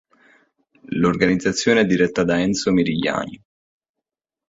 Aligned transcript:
L'organizzazione 0.99 1.81
è 1.81 1.85
diretta 1.85 2.23
da 2.23 2.41
Enzo 2.41 2.71
Mirigliani. 2.71 3.39